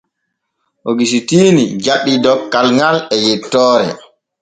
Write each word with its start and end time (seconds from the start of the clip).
Ogusitiini 0.89 1.63
jaɓii 1.83 2.21
dokkal 2.23 2.67
ŋal 2.77 2.97
e 3.15 3.17
yettoore. 3.25 3.89